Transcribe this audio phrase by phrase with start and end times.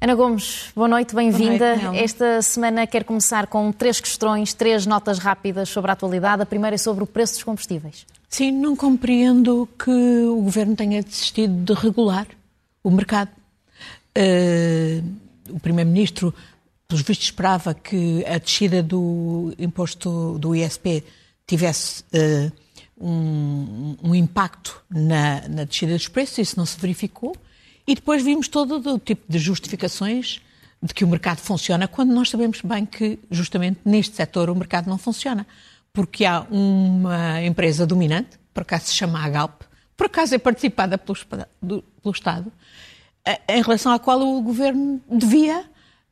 [0.00, 1.74] Ana Gomes, boa noite, bem-vinda.
[1.96, 6.42] Esta semana quero começar com três questões, três notas rápidas sobre a atualidade.
[6.42, 8.06] A primeira é sobre o preço dos combustíveis.
[8.28, 12.28] Sim, não compreendo que o Governo tenha desistido de regular
[12.84, 13.30] o mercado.
[14.16, 15.04] Uh,
[15.50, 16.32] o Primeiro-Ministro,
[16.88, 21.04] pelos vistos, esperava que a descida do imposto do ISP
[21.46, 22.50] tivesse uh,
[22.98, 27.36] um, um, impacto na, na descida dos preços, isso não se verificou.
[27.86, 30.40] E depois vimos todo o tipo de justificações
[30.82, 34.88] de que o mercado funciona, quando nós sabemos bem que, justamente neste setor, o mercado
[34.88, 35.46] não funciona.
[35.92, 39.62] Porque há uma empresa dominante, por acaso se chama a Galp,
[39.96, 42.52] por acaso é participada pelo, pelo Estado,
[43.24, 45.64] eh, em relação à qual o governo devia,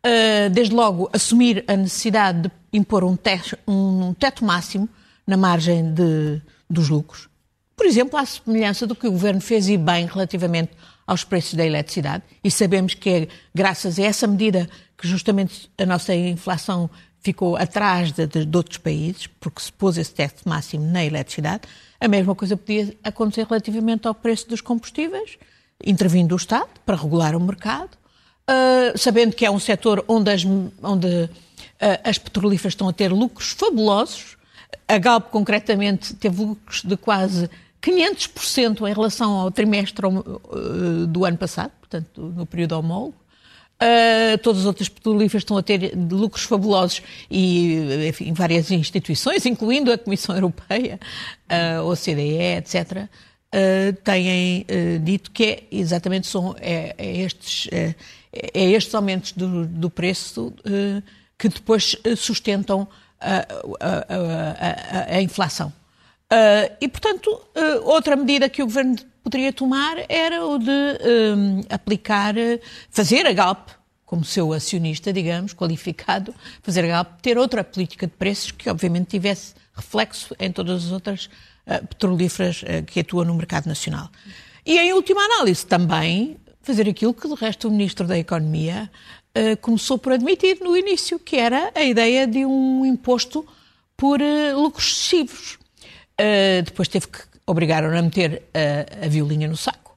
[0.09, 4.89] eh, desde logo, assumir a necessidade de impor um teto, um teto máximo
[5.27, 7.29] na margem de, dos lucros.
[7.77, 10.71] Por exemplo, à semelhança do que o governo fez e bem relativamente
[11.05, 15.85] aos preços da eletricidade e sabemos que é graças a essa medida que justamente a
[15.85, 16.89] nossa inflação
[17.19, 21.63] ficou atrás de, de, de outros países, porque se pôs esse teto máximo na eletricidade.
[22.01, 25.37] A mesma coisa podia acontecer relativamente ao preço dos combustíveis,
[25.85, 27.99] intervindo o Estado para regular o mercado,
[28.51, 30.45] uh, sabendo que é um setor onde as,
[30.83, 31.31] onde, uh,
[32.05, 34.37] as petrolíferas estão a ter lucros fabulosos.
[34.89, 37.51] A Galp, concretamente, teve lucros de quase
[37.83, 43.15] 500% em relação ao trimestre eh, do ano passado, portanto, no período homólogo.
[43.77, 49.93] Uh, todas as outras petrolíferas estão a ter lucros fabulosos e, enfim, várias instituições, incluindo
[49.93, 50.99] a Comissão Europeia,
[51.47, 54.65] a uh, OCDE, etc., uh, têm
[55.03, 57.69] dito que é, exatamente são, é, é estes,
[58.55, 60.53] é, estes aumentos do, do preço
[61.39, 62.89] que depois sustentam
[63.21, 63.47] a,
[63.81, 65.73] a, a, a inflação.
[66.27, 71.67] Uh, e, portanto, uh, outra medida que o governo poderia tomar era o de uh,
[71.71, 72.35] aplicar,
[72.91, 73.69] fazer a Galp,
[74.05, 79.09] como seu acionista, digamos, qualificado, fazer a Galp ter outra política de preços que, obviamente,
[79.09, 81.29] tivesse reflexo em todas as outras
[81.89, 84.09] petrolíferas que atuam no mercado nacional.
[84.65, 88.91] E, em última análise, também fazer aquilo que, de resto, o Ministro da Economia
[89.61, 93.47] começou por admitir no início, que era a ideia de um imposto
[93.97, 94.19] por
[94.55, 95.59] lucros excessivos.
[96.21, 99.97] Uh, depois teve que obrigaram a meter uh, a violinha no saco.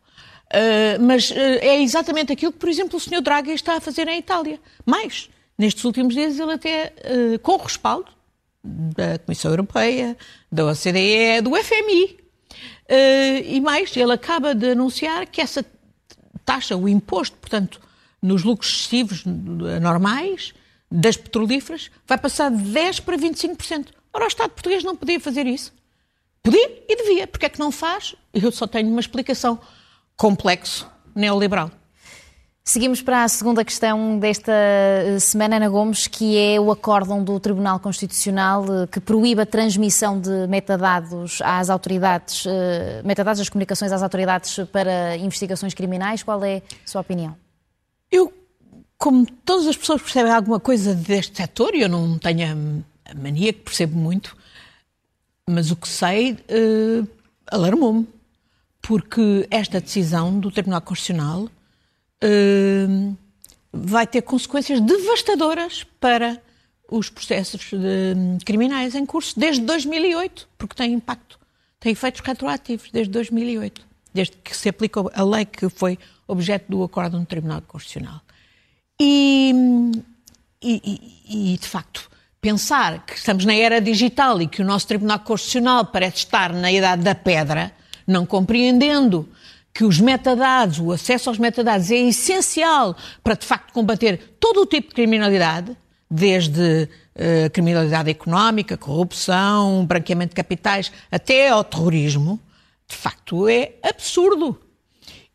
[0.52, 3.22] Uh, mas é exatamente aquilo que, por exemplo, o Sr.
[3.22, 4.60] Draghi está a fazer em Itália.
[4.86, 6.94] Mais, nestes últimos dias, ele até,
[7.42, 8.12] com respaldo
[8.64, 10.18] da Comissão Europeia,
[10.52, 12.20] da OCDE, do FMI,
[13.46, 15.64] e mais, ele acaba de anunciar que essa
[16.50, 17.80] taxa, o imposto, portanto,
[18.20, 20.52] nos lucros excessivos normais
[20.92, 23.90] das petrolíferas, vai passar de 10% para 25%.
[24.12, 25.72] Ora, o Estado português não podia fazer isso.
[26.42, 27.28] Podia e devia.
[27.28, 28.16] Porque é que não faz?
[28.34, 29.60] Eu só tenho uma explicação.
[30.18, 31.70] Complexo neoliberal.
[32.64, 37.40] Seguimos para a segunda questão desta eh, semana, Ana Gomes, que é o acórdão do
[37.40, 43.92] Tribunal Constitucional eh, que proíbe a transmissão de metadados às autoridades, eh, metadados das comunicações
[43.92, 46.22] às autoridades para investigações criminais.
[46.22, 47.36] Qual é a sua opinião?
[48.12, 48.32] Eu,
[49.00, 53.52] como todas as pessoas percebem alguma coisa deste setor, e eu não tenho a mania
[53.52, 54.38] que percebo muito,
[55.50, 57.08] mas o que sei uh,
[57.48, 58.08] alarmou-me,
[58.82, 61.50] porque esta decisão do Tribunal Constitucional
[62.24, 63.18] uh,
[63.72, 66.42] vai ter consequências devastadoras para
[66.92, 71.40] os processos de, criminais em curso desde 2008, porque tem impacto,
[71.80, 76.84] tem efeitos retroativos desde 2008, desde que se aplicou a lei que foi objeto do
[76.84, 78.22] acordo no Tribunal Constitucional.
[79.00, 79.54] E,
[80.62, 82.10] e, e, de facto,
[82.42, 86.72] pensar que estamos na era digital e que o nosso Tribunal Constitucional parece estar na
[86.72, 87.72] idade da pedra,
[88.06, 89.30] não compreendendo
[89.74, 94.66] que os metadados, o acesso aos metadados é essencial para de facto combater todo o
[94.66, 95.76] tipo de criminalidade,
[96.10, 102.40] desde uh, criminalidade económica, corrupção, branqueamento de capitais, até ao terrorismo,
[102.88, 104.60] de facto é absurdo.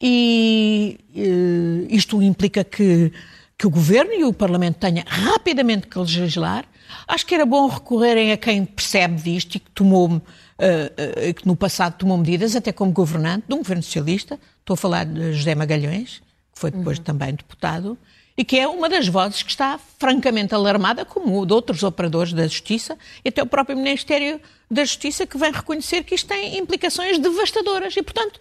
[0.01, 3.13] E uh, isto implica que,
[3.57, 6.67] que o Governo e o Parlamento tenham rapidamente que legislar
[7.07, 10.21] Acho que era bom recorrerem a quem percebe disto e que tomou,
[10.59, 14.39] uh, uh, que no passado tomou medidas, até como governante de um governo socialista.
[14.61, 16.23] Estou a falar de José Magalhães,
[16.53, 17.05] que foi depois uhum.
[17.05, 17.99] também deputado,
[18.37, 22.47] e que é uma das vozes que está francamente alarmada, como de outros operadores da
[22.47, 24.41] Justiça, e até o próprio Ministério
[24.71, 27.97] da Justiça, que vem reconhecer que isto tem implicações devastadoras.
[27.97, 28.41] E, portanto,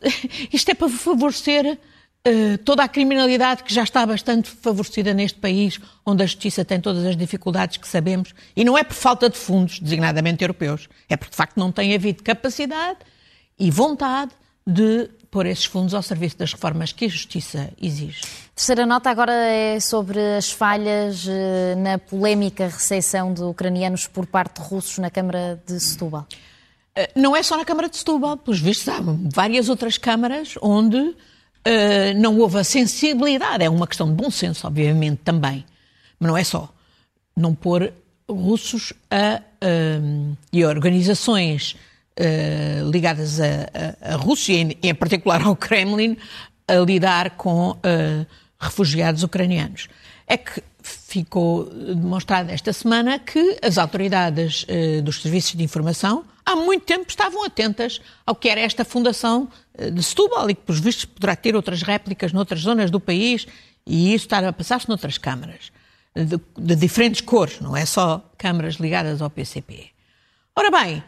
[0.52, 1.78] isto é para favorecer
[2.26, 6.80] uh, toda a criminalidade que já está bastante favorecida neste país, onde a justiça tem
[6.80, 11.16] todas as dificuldades que sabemos, e não é por falta de fundos, designadamente europeus, é
[11.16, 12.98] porque de facto não tem havido capacidade
[13.58, 14.32] e vontade
[14.66, 18.20] de pôr esses fundos ao serviço das reformas que a Justiça exige.
[18.54, 24.60] Terceira nota agora é sobre as falhas eh, na polémica recepção de ucranianos por parte
[24.60, 26.26] de russos na Câmara de Setúbal.
[26.94, 29.00] Eh, não é só na Câmara de Setúbal, pelos vistos há
[29.34, 31.16] várias outras câmaras onde
[31.66, 33.64] uh, não houve a sensibilidade.
[33.64, 35.64] É uma questão de bom senso, obviamente, também.
[36.18, 36.72] Mas não é só.
[37.36, 37.92] Não pôr
[38.28, 41.76] russos a, uh, e organizações
[42.18, 46.16] uh, ligadas à Rússia, e em particular ao Kremlin,
[46.66, 48.26] a lidar com uh,
[48.58, 49.88] refugiados ucranianos.
[50.26, 54.66] É que ficou demonstrado esta semana que as autoridades
[55.04, 59.48] dos serviços de informação há muito tempo estavam atentas ao que era esta fundação
[59.92, 63.46] de Setúbal e que, por vistos, poderá ter outras réplicas noutras zonas do país
[63.86, 65.72] e isso estar a passar-se noutras câmaras
[66.14, 69.86] de, de diferentes cores, não é só câmaras ligadas ao PCP.
[70.54, 71.02] Ora bem,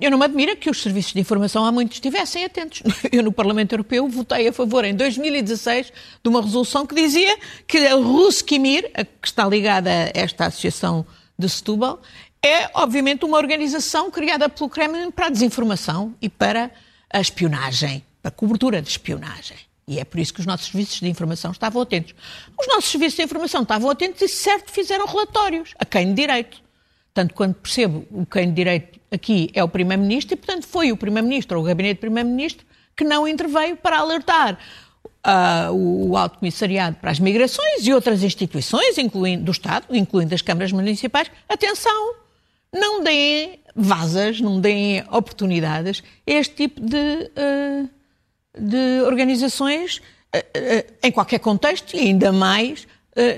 [0.00, 2.82] eu não me admira que os serviços de informação há muito estivessem atentos.
[3.10, 5.92] Eu, no Parlamento Europeu, votei a favor, em 2016,
[6.22, 7.36] de uma resolução que dizia
[7.66, 8.90] que a Ruskimir,
[9.20, 11.04] que está ligada a esta associação
[11.38, 12.00] de Setúbal,
[12.46, 16.70] é, obviamente, uma organização criada pelo Kremlin para a desinformação e para
[17.12, 19.56] a espionagem, para a cobertura de espionagem.
[19.88, 22.14] E é por isso que os nossos serviços de informação estavam atentos.
[22.58, 26.60] Os nossos serviços de informação estavam atentos e, certo, fizeram relatórios, a quem de direito.
[27.14, 30.96] Tanto quando percebo o quem de direito aqui é o Primeiro-Ministro e, portanto, foi o
[30.96, 32.66] Primeiro-Ministro ou o Gabinete do Primeiro-Ministro
[32.96, 34.58] que não interveio para alertar
[35.26, 40.42] uh, o, Alto Comissariado para as Migrações e outras instituições incluindo, do Estado, incluindo as
[40.42, 42.14] câmaras municipais, atenção,
[42.78, 47.88] não deem vasas, não deem oportunidades a este tipo de, uh,
[48.58, 52.86] de organizações uh, em qualquer contexto e ainda mais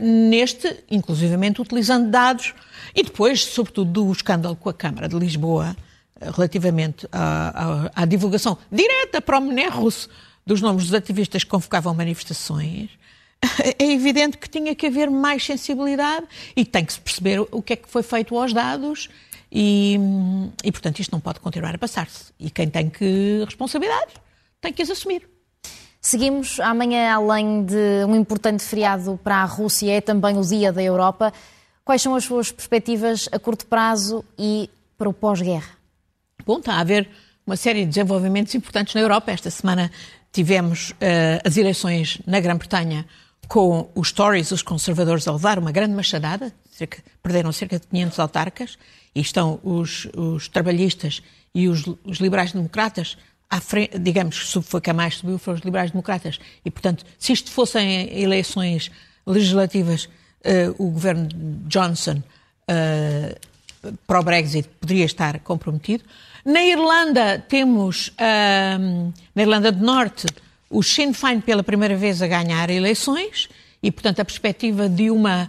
[0.02, 2.52] neste, inclusivamente utilizando dados
[2.94, 5.76] e depois, sobretudo, do escândalo com a Câmara de Lisboa
[6.20, 10.08] eh, relativamente à, à, à divulgação direta para o Mené russo
[10.44, 12.90] dos nomes dos ativistas que convocavam manifestações,
[13.78, 16.26] é evidente que tinha que haver mais sensibilidade
[16.56, 19.08] e tem que se perceber o que é que foi feito aos dados
[19.50, 19.98] e,
[20.62, 22.32] e portanto, isto não pode continuar a passar-se.
[22.38, 24.14] E quem tem que responsabilidades
[24.60, 25.28] tem que as assumir.
[26.00, 30.82] Seguimos amanhã, além de um importante feriado para a Rússia, é também o Dia da
[30.82, 31.32] Europa.
[31.84, 35.76] Quais são as suas perspectivas a curto prazo e para o pós-guerra?
[36.46, 37.08] Bom, está a haver
[37.46, 39.30] uma série de desenvolvimentos importantes na Europa.
[39.30, 39.90] Esta semana
[40.32, 40.94] tivemos uh,
[41.44, 43.06] as eleições na Grã-Bretanha
[43.48, 48.18] com os Tories, os conservadores, a levar uma grande machadada, cerca, perderam cerca de 500
[48.18, 48.78] autarcas,
[49.14, 51.22] e estão os, os trabalhistas
[51.54, 53.16] e os, os liberais-democratas
[53.50, 57.50] à frente, digamos, foi que a mais subiu, foram os liberais-democratas, e portanto, se isto
[57.50, 58.90] fossem eleições
[59.26, 61.28] legislativas, uh, o governo
[61.66, 62.22] Johnson
[62.70, 66.04] uh, para o Brexit poderia estar comprometido.
[66.44, 70.26] Na Irlanda temos, uh, na Irlanda do Norte,
[70.70, 73.48] o Sinn Féin pela primeira vez a ganhar eleições
[73.82, 75.48] e, portanto, a perspectiva de uma,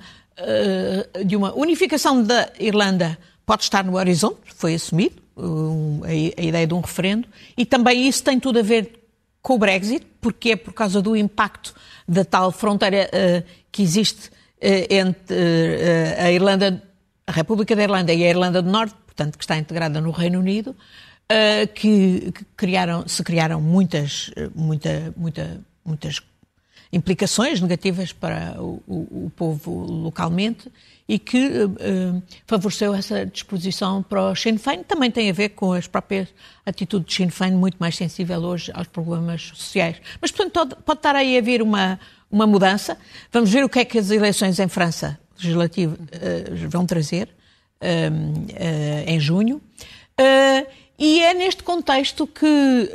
[1.25, 6.73] de uma unificação da Irlanda pode estar no horizonte, foi assumido, um, a, ideia de
[6.73, 7.27] um referendo,
[7.57, 8.99] e também isso tem tudo a ver
[9.41, 11.73] com o Brexit, porque é por causa do impacto
[12.07, 14.29] da tal fronteira uh, que existe
[14.61, 16.83] eh, entre eh, a Irlanda,
[17.25, 20.39] a República da Irlanda e a Irlanda do Norte, portanto, que está integrada no Reino
[20.39, 20.75] Unido,
[21.29, 26.21] eh, que, criaram, se criaram muitas, muita, muita, muitas
[26.91, 30.71] implicações negativas para o, o, o povo localmente
[31.07, 34.83] e que uh, favoreceu essa disposição para o Sinn Féin.
[34.83, 36.27] Também tem a ver com as próprias
[36.63, 39.97] atitudes de Sinn Féin, muito mais sensível hoje aos problemas sociais.
[40.21, 42.95] Mas, portanto, pode, estar aí a haver uma, uma mudança.
[43.31, 47.29] Vamos ver o que é que as eleições em França legislativa uh, vão trazer
[47.81, 49.61] uh, em junho.
[50.99, 52.45] E é neste contexto que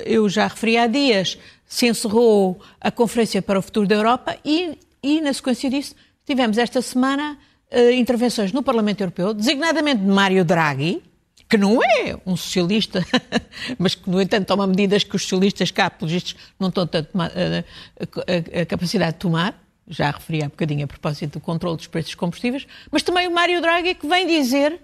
[0.05, 4.79] eu já referi há dias, se encerrou a Conferência para o Futuro da Europa e,
[5.03, 5.95] e na sequência disso,
[6.27, 7.39] tivemos esta semana
[7.97, 11.03] intervenções no Parlamento Europeu, designadamente de Mário Draghi,
[11.49, 13.05] que não é um socialista,
[13.79, 17.09] mas que, no entanto, toma medidas que os socialistas cá, pelos vistos, não estão tanto
[17.19, 19.61] a, a, a, capacidade de tomar.
[19.87, 23.31] Já referi há bocadinho a propósito do controle dos preços dos combustíveis, mas também o
[23.31, 24.81] Mário Draghi que vem dizer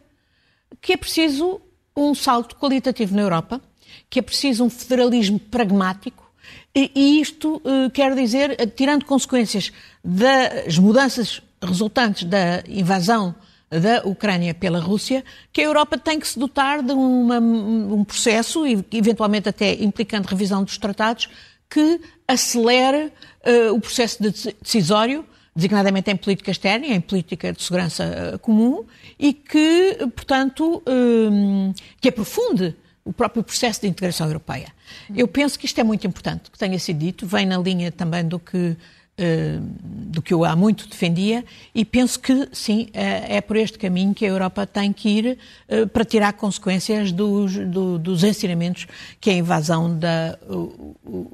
[0.81, 1.61] que é preciso
[1.97, 3.61] um salto qualitativo na Europa,
[4.09, 6.31] que é preciso um federalismo pragmático,
[6.75, 9.73] e, isto uh, quer dizer, tirando consequências
[10.05, 13.35] das mudanças resultantes da invasão
[13.69, 18.65] da Ucrânia pela Rússia, que a Europa tem que se dotar de uma, um processo,
[18.93, 21.29] eventualmente até implicando revisão dos tratados,
[21.69, 23.13] que acelere
[23.47, 24.19] uh, o processo
[24.61, 28.85] decisório, designadamente em política externa e em política de segurança uh, comum,
[29.19, 34.69] e que, portanto, um, que aprofunde o próprio processo de integração europeia.
[35.15, 38.25] Eu penso que isto é muito importante, que tenha sido dito, vem na linha também
[38.25, 38.77] do que
[39.23, 43.79] eh, do que eu há muito defendia e penso que sim, é, é por este
[43.79, 45.39] caminho que a Europa tem que ir
[45.69, 48.87] eh, para tirar consequências dos, do, dos ensinamentos
[49.21, 50.39] que a invasão da,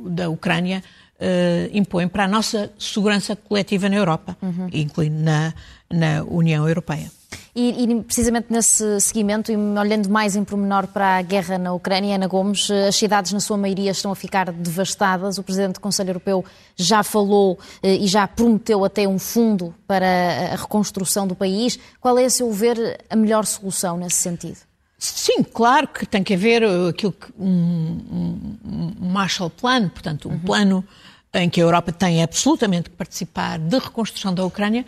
[0.09, 0.83] da Ucrânia
[1.21, 4.69] uh, impõe para a nossa segurança coletiva na Europa, uhum.
[4.73, 5.55] incluindo na,
[5.91, 7.11] na União Europeia.
[7.55, 12.17] E, e, precisamente nesse seguimento, e olhando mais em pormenor para a guerra na Ucrânia,
[12.17, 15.39] Ana Gomes, as cidades na sua maioria estão a ficar devastadas.
[15.39, 16.45] O Presidente do Conselho Europeu
[16.77, 21.79] já falou eh, e já prometeu até um fundo para a reconstrução do país.
[21.99, 24.59] Qual é, a seu ver, a melhor solução nesse sentido?
[24.99, 30.33] Sim, claro que tem que haver aquilo que, um, um, um Marshall Plan, portanto, um
[30.33, 30.39] uhum.
[30.41, 30.85] plano
[31.35, 34.85] em que a Europa tem absolutamente que participar de reconstrução da Ucrânia,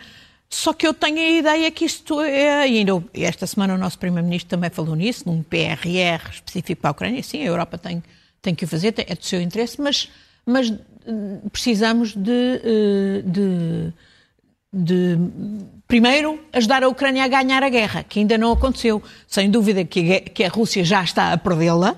[0.49, 4.49] só que eu tenho a ideia que isto é, ainda esta semana o nosso Primeiro-Ministro
[4.49, 7.21] também falou nisso, num PRR específico para a Ucrânia.
[7.21, 8.03] Sim, a Europa tem,
[8.41, 10.09] tem que o fazer, é do seu interesse, mas,
[10.43, 10.71] mas
[11.05, 13.93] hum, precisamos de, eh, de,
[14.73, 15.17] de,
[15.87, 19.03] primeiro, ajudar a Ucrânia a ganhar a guerra, que ainda não aconteceu.
[19.27, 21.95] Sem dúvida que que a Rússia já está a perdê-la,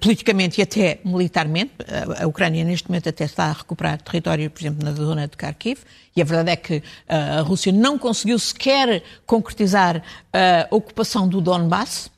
[0.00, 1.72] politicamente e até militarmente.
[2.18, 5.80] A Ucrânia, neste momento, até está a recuperar território, por exemplo, na zona de Kharkiv.
[6.14, 10.02] E a verdade é que eh, a Rússia não conseguiu sequer concretizar
[10.32, 12.10] a ocupação do Donbass,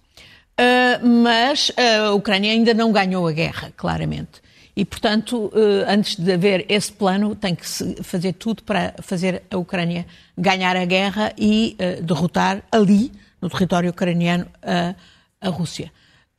[0.56, 4.40] eh, mas a Ucrânia ainda não ganhou a guerra, claramente.
[4.76, 5.50] E, portanto,
[5.88, 10.76] antes de haver esse plano, tem que se fazer tudo para fazer a Ucrânia ganhar
[10.76, 13.10] a guerra e derrotar ali,
[13.42, 14.94] no território ucraniano, a,
[15.40, 15.90] a Rússia.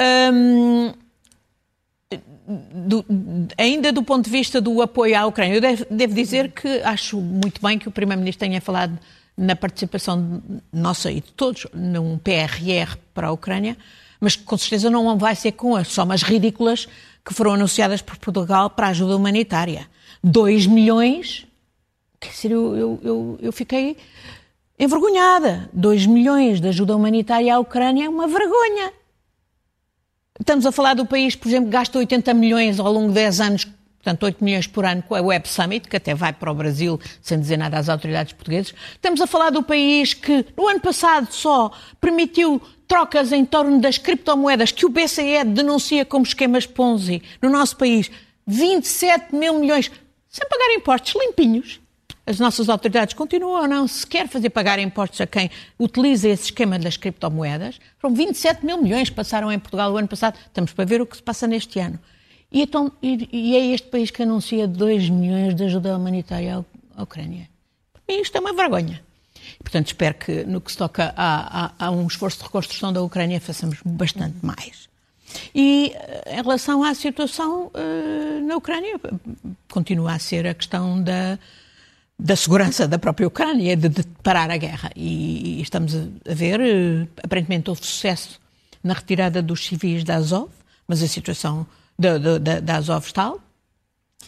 [0.02, 0.94] Um,
[2.50, 3.06] do,
[3.58, 7.18] ainda do ponto de vista do apoio à Ucrânia, eu devo, devo dizer que acho
[7.22, 8.98] muito bem que o Primeiro-Ministro tenha falado
[9.38, 10.42] na participação
[10.74, 13.78] nossa e de todos num PRR para a Ucrânia,
[14.20, 16.88] mas com certeza não vai ser com as somas ridículas
[17.24, 19.88] que foram anunciadas por Portugal para a ajuda humanitária.
[20.24, 21.46] 2 milhões,
[22.20, 23.96] quer dizer, eu, eu, eu, eu fiquei
[24.78, 25.70] envergonhada.
[25.72, 28.92] 2 milhões de ajuda humanitária à Ucrânia é uma vergonha.
[30.40, 33.42] Estamos a falar do país, por exemplo, que gasta 80 milhões ao longo de 10
[33.42, 36.56] anos, portanto 8 milhões por ano com a Web Summit, que até vai para o
[36.56, 38.74] Brasil sem dizer nada às autoridades portuguesas.
[38.94, 43.98] Estamos a falar do país que no ano passado só permitiu trocas em torno das
[43.98, 48.10] criptomoedas que o BCE denuncia como esquemas Ponzi no nosso país.
[48.48, 49.92] 27 mil milhões,
[50.30, 51.82] sem pagar impostos, limpinhos
[52.30, 56.78] as nossas autoridades continuam ou não sequer fazer pagar impostos a quem utiliza esse esquema
[56.78, 57.80] das criptomoedas.
[57.98, 60.38] Foram 27 mil milhões que passaram em Portugal o ano passado.
[60.46, 61.98] Estamos para ver o que se passa neste ano.
[62.52, 66.64] E, então, e, e é este país que anuncia 2 milhões de ajuda humanitária
[66.96, 67.50] à, Ucrânia.
[67.94, 69.02] Para mim isto é uma vergonha.
[69.64, 73.02] Portanto, espero que no que se toca a, a, a um esforço de reconstrução da
[73.02, 74.88] Ucrânia façamos bastante mais.
[75.54, 79.00] E eh, em relação à situação uh, na Ucrânia,
[79.68, 81.40] continua a ser a questão da,
[82.20, 84.92] da segurança da própria Ucrânia, de, de parar a guerra.
[84.94, 88.42] E, e, estamos a ver, eh, aparentemente houve sucesso
[88.84, 90.50] na retirada dos civis da Azov,
[90.86, 91.66] mas a situação
[91.98, 93.34] da, da, da Azov está.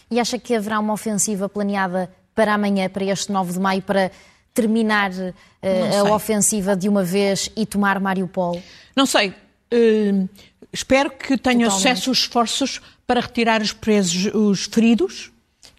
[0.10, 4.10] E acha que haverá uma ofensiva planeada para amanhã, para este 9 de maio, para
[4.54, 8.62] terminar uh, a ofensiva de uma vez e tomar Mariupol?
[8.96, 9.30] Não sei.
[9.74, 10.30] Uh,
[10.72, 15.32] espero que tenham sucesso os esforços para retirar os presos, os feridos,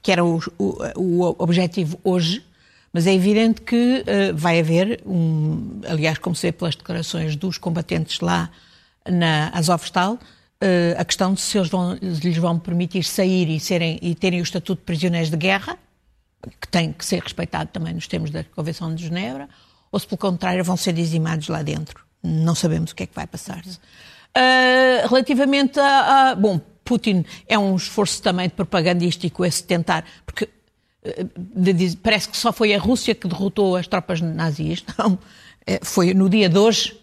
[0.03, 2.45] que era o, o, o objetivo hoje,
[2.93, 7.57] mas é evidente que uh, vai haver, um, aliás, como se vê pelas declarações dos
[7.57, 8.51] combatentes lá
[9.09, 13.99] na Azovstal, uh, a questão de se eles vão, lhes vão permitir sair e, serem,
[14.03, 15.79] e terem o estatuto de prisioneiros de guerra,
[16.61, 19.49] que tem que ser respeitado também nos termos da Convenção de Genebra,
[19.91, 22.05] ou se, pelo contrário, vão ser dizimados lá dentro.
[22.23, 23.79] Não sabemos o que é que vai passar-se.
[24.37, 30.49] Uh, relativamente a, a, Bom, Putin é um esforço também propagandístico esse tentar, porque
[31.05, 31.27] eh,
[32.03, 35.19] parece que só foi a Rússia que derrotou as tropas nazis, não.
[35.67, 36.97] Eh, foi no dia de hoje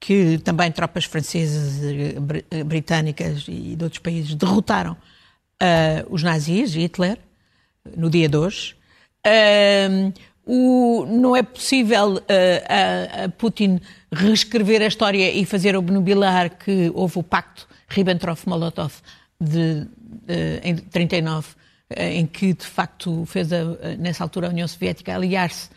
[0.00, 7.18] que também tropas francesas, eh, britânicas e de outros países derrotaram uh, os nazis, Hitler,
[7.96, 8.76] no dia de hoje.
[9.26, 10.12] Uh,
[10.46, 12.22] o, não é possível uh,
[12.68, 18.92] a, a Putin reescrever a história e fazer obnubilar que houve o pacto Ribbentrop-Molotov
[19.40, 19.86] de,
[20.26, 21.48] de, em 39,
[21.90, 23.64] eh, em que de facto fez a,
[23.98, 25.70] nessa altura a União Soviética aliar-se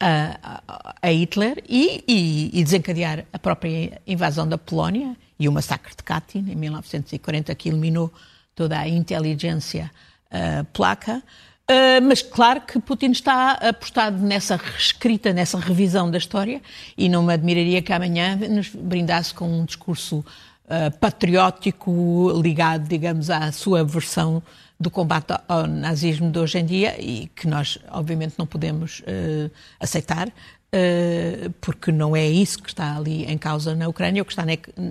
[0.00, 0.62] a,
[1.02, 6.02] a, Hitler e, e, e, desencadear a própria invasão da Polónia e o massacre de
[6.02, 8.12] Katyn em 1940 que eliminou
[8.54, 9.90] toda a inteligência
[10.32, 11.22] uh, placa.
[11.70, 16.62] Uh, mas claro que Putin está apostado nessa reescrita, nessa revisão da história,
[16.96, 20.24] e não me admiraria que amanhã nos brindasse com um discurso
[20.68, 24.42] uh, patriótico ligado, digamos, à sua versão
[24.78, 29.50] do combate ao nazismo de hoje em dia e que nós, obviamente, não podemos uh,
[29.80, 30.28] aceitar.
[30.68, 34.20] Uh, porque não é isso que está ali em causa na Ucrânia.
[34.20, 34.44] O que está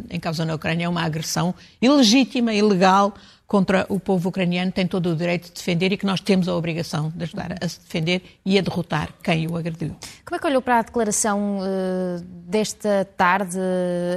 [0.09, 3.13] em causa na Ucrânia é uma agressão ilegítima, ilegal
[3.45, 6.55] contra o povo ucraniano, tem todo o direito de defender e que nós temos a
[6.55, 9.95] obrigação de ajudar a se defender e a derrotar quem o agrediu.
[10.25, 13.57] Como é que olhou para a declaração uh, desta tarde,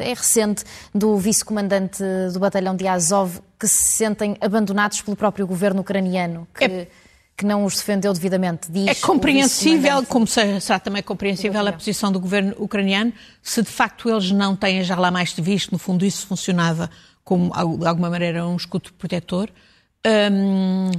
[0.00, 2.02] é recente, do vice-comandante
[2.32, 6.48] do batalhão de Azov, que se sentem abandonados pelo próprio governo ucraniano?
[6.52, 6.64] Que...
[6.64, 6.88] É
[7.40, 8.70] que não os defendeu devidamente.
[8.70, 14.10] Diz é compreensível, como será também compreensível a posição do governo ucraniano, se de facto
[14.10, 16.90] eles não têm já lá mais visto, no fundo isso funcionava
[17.24, 19.48] como de alguma maneira um escudo protetor,
[20.06, 20.90] um,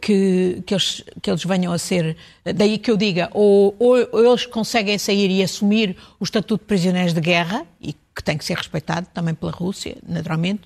[0.00, 2.16] que, que, eles, que eles venham a ser,
[2.54, 6.66] daí que eu diga, ou, ou, ou, eles conseguem sair e assumir o estatuto de
[6.66, 10.62] prisioneiros de guerra, e que tem que ser respeitado também pela Rússia, naturalmente,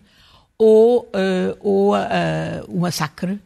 [0.57, 1.99] ou, uh, ou uh,
[2.69, 3.41] o massacre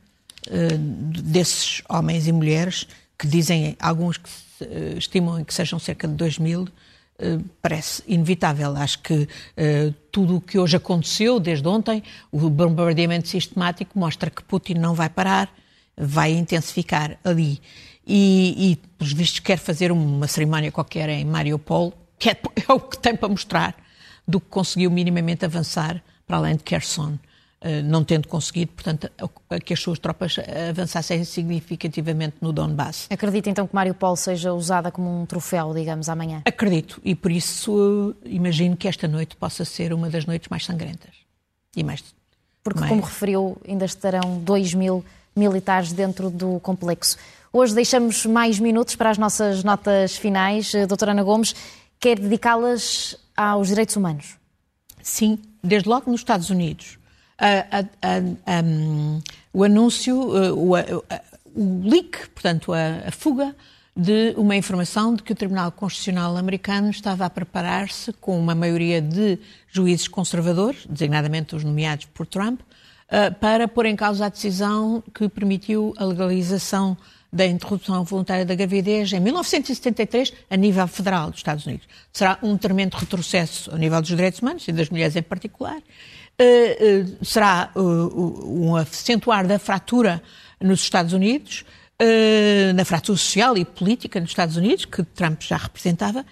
[1.22, 2.87] desses homens e mulheres,
[3.18, 4.28] que dizem, alguns que
[4.96, 6.68] estimam que sejam cerca de 2 mil,
[7.18, 8.76] eh, parece inevitável.
[8.76, 9.28] Acho que
[10.11, 15.08] tudo o que hoje aconteceu, desde ontem, o bombardeamento sistemático, mostra que Putin não vai
[15.08, 15.52] parar,
[15.96, 17.61] vai intensificar ali.
[18.06, 22.37] E, e pelos vistos, quer fazer uma cerimónia qualquer em Mariupol, que é,
[22.68, 23.76] é o que tem para mostrar
[24.26, 27.18] do que conseguiu minimamente avançar para além de Kherson.
[27.64, 29.09] Eh, não tendo conseguido, portanto,
[29.64, 30.35] que as suas tropas
[30.69, 33.07] avançassem significativamente no Donbass.
[33.09, 36.42] Acredita então que Mariupol seja usada como um troféu, digamos, amanhã?
[36.45, 40.64] Acredito, e por isso eh, imagino que esta noite possa ser uma das noites mais
[40.64, 41.14] sangrentas.
[41.76, 42.02] E mais.
[42.64, 42.90] Porque, mais...
[42.90, 45.04] como referiu, ainda estarão 2 mil
[45.35, 47.16] militares dentro do complexo.
[47.52, 50.75] Hoje deixamos mais minutos para as nossas notas finais.
[50.75, 51.54] Eh, doutora Ana Gomes,
[52.00, 54.37] quer dedicá-las aos direitos humanos?
[55.00, 57.01] Sim, desde logo nos Estados Unidos
[57.38, 58.62] a, a, a,
[59.53, 60.77] o anúncio, uh, o,
[61.55, 63.55] o, leak, portanto, a, fuga
[63.95, 69.03] de uma informação de que o Tribunal Constitucional americano estava a preparar-se com uma maioria
[69.03, 69.38] de
[69.71, 75.29] juízes conservadores, designadamente os nomeados por Trump, uh, para pôr em causa a decisão que
[75.29, 76.97] permitiu a legalização
[77.33, 81.88] da interrupção voluntária da gravidez em 1973 a nível federal dos Estados Unidos.
[82.12, 85.81] Será um tremendo retrocesso ao nível dos direitos humanos e das mulheres em particular
[87.23, 90.23] será eh, um acentuar da fratura
[90.61, 91.64] nos Estados Unidos,
[92.75, 96.25] na fratura social e política nos Estados Unidos, que Trump já representava,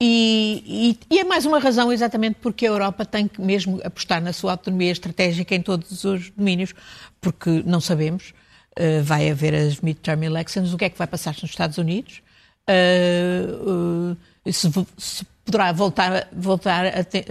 [0.00, 4.22] e, e, e, é mais uma razão exatamente porque a Europa tem que mesmo apostar
[4.22, 6.72] na sua autonomia estratégica em todos os domínios,
[7.20, 8.32] porque não sabemos,
[8.78, 12.22] uh, vai haver as midterm elections, o que é que vai passar nos Estados Unidos,
[12.70, 14.16] uh, uh,
[14.52, 17.24] se, se poderá voltar, voltar a ter,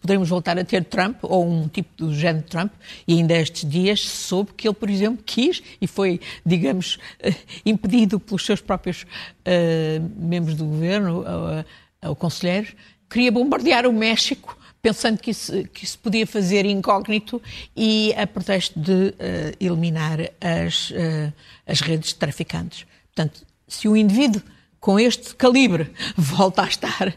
[0.00, 2.72] poderemos voltar a ter Trump ou um tipo do género de Trump
[3.06, 7.32] e ainda estes dias soube que ele, por exemplo, quis e foi, digamos, eh,
[7.64, 12.74] impedido pelos seus próprios uh, membros do governo ou, ou conselheiros,
[13.08, 17.40] queria bombardear o México pensando que isso, que isso podia fazer incógnito
[17.74, 19.14] e a pretexto de uh,
[19.58, 21.32] eliminar as, uh,
[21.66, 22.84] as redes de traficantes.
[23.14, 24.42] Portanto, se o indivíduo
[24.84, 27.16] com este calibre volta a estar,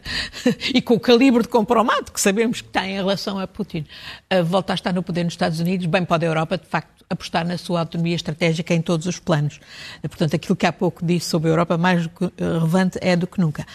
[0.72, 3.84] e com o calibre de compromato que sabemos que tem em relação a Putin,
[4.32, 7.04] uh, volta a estar no poder nos Estados Unidos, bem pode a Europa, de facto,
[7.10, 9.60] apostar na sua autonomia estratégica em todos os planos.
[10.02, 13.38] Uh, portanto, aquilo que há pouco disse sobre a Europa, mais relevante é do que
[13.38, 13.66] nunca.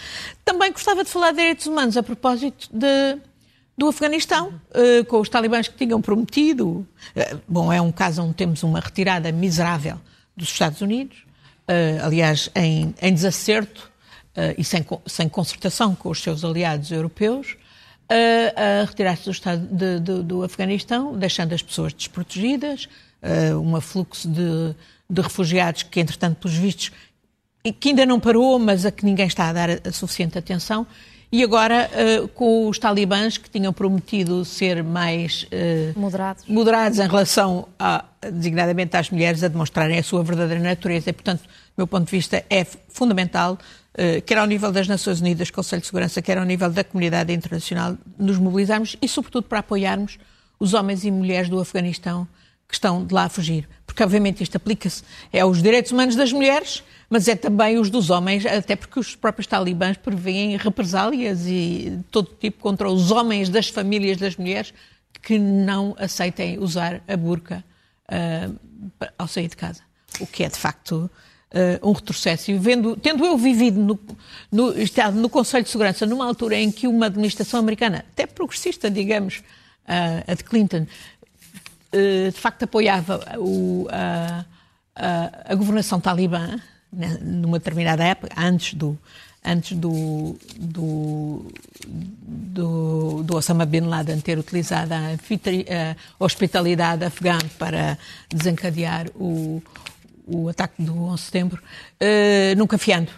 [0.44, 3.16] Também gostava de falar de direitos humanos a propósito de
[3.76, 4.54] do Afeganistão,
[5.08, 6.86] com os talibãs que tinham prometido.
[7.48, 10.00] Bom, é um caso onde temos uma retirada miserável
[10.36, 11.23] dos Estados Unidos,
[12.02, 13.90] aliás, em, em desacerto
[14.36, 19.30] uh, e sem, sem concertação com os seus aliados europeus, uh, a retirar-se
[20.00, 22.88] do do Afeganistão, deixando as pessoas desprotegidas,
[23.62, 24.76] um afluxo de,
[25.08, 26.92] de refugiados que, entretanto, pelos vistos,
[27.80, 30.86] que ainda não parou, mas a que ninguém está a dar a suficiente atenção.
[31.32, 36.44] E agora, uh, com os talibãs que tinham prometido ser mais uh, moderados.
[36.46, 41.10] moderados em relação, a, designadamente às mulheres, a demonstrarem a sua verdadeira natureza.
[41.10, 45.20] E, portanto, do meu ponto de vista, é fundamental, uh, quer ao nível das Nações
[45.20, 49.58] Unidas, Conselho de Segurança, quer ao nível da comunidade internacional, nos mobilizarmos e, sobretudo, para
[49.58, 50.18] apoiarmos
[50.58, 52.28] os homens e mulheres do Afeganistão
[52.74, 53.68] que estão de lá a fugir.
[53.86, 58.10] Porque, obviamente, isto aplica-se é aos direitos humanos das mulheres, mas é também os dos
[58.10, 63.68] homens, até porque os próprios talibãs prevêem represálias e todo tipo contra os homens das
[63.68, 64.74] famílias das mulheres
[65.22, 67.64] que não aceitem usar a burca
[68.10, 68.58] uh,
[69.16, 69.80] ao sair de casa.
[70.20, 71.08] O que é, de facto,
[71.54, 72.50] uh, um retrocesso.
[72.50, 73.98] E vendo, tendo eu vivido no,
[74.50, 74.74] no,
[75.14, 79.42] no Conselho de Segurança numa altura em que uma administração americana, até progressista, digamos,
[79.84, 80.86] uh, a de Clinton,
[82.30, 84.44] de facto apoiava o, a,
[84.94, 86.60] a, a governação talibã,
[87.20, 88.98] numa determinada época, antes do,
[89.44, 91.46] antes do, do,
[91.86, 97.98] do, do, Osama Bin Laden ter utilizado a, a hospitalidade afegã para
[98.30, 99.62] desencadear o,
[100.26, 103.10] o ataque do 11 de setembro, uh, nunca fiando.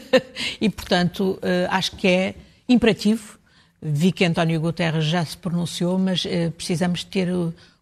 [0.60, 2.34] e, portanto, uh, acho que é
[2.68, 3.38] imperativo.
[3.80, 7.28] Vi que António Guterres já se pronunciou, mas uh, precisamos ter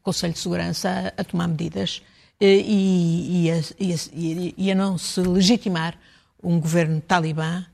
[0.02, 2.02] Conselho de Segurança a, a tomar medidas
[2.40, 3.96] e, e, a, e, a,
[4.56, 5.96] e, a, não se legitimar
[6.42, 7.64] um governo talibã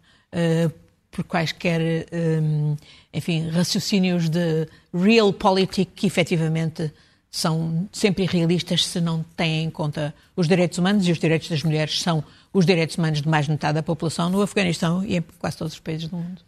[1.10, 2.06] por quaisquer,
[2.42, 2.76] um,
[3.12, 6.92] enfim, raciocínios de realpolitik que efetivamente
[7.30, 11.62] são sempre irrealistas se não têm em conta os direitos humanos e os direitos das
[11.62, 15.24] mulheres são os direitos humanos de mais de metade da população no Afeganistão e em
[15.38, 16.42] quase todos os países do mundo.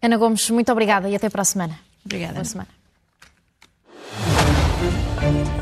[0.00, 1.78] Ana Gomes, muito obrigada e até para a semana.
[2.04, 2.34] Obrigada.
[2.34, 2.77] Boa semana.
[5.28, 5.57] Thank you.